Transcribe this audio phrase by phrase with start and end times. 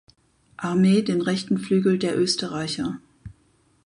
[0.57, 2.99] Armee den rechten Flügel der Österreicher.